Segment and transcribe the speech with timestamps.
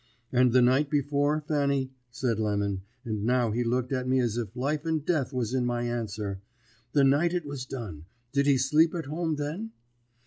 [0.31, 4.55] "'And the night before, Fanny,' said Lemon, and now he looked at me as if
[4.55, 6.41] life and death was in my answer,
[6.93, 9.73] 'the night it was done, did he sleep at home then?'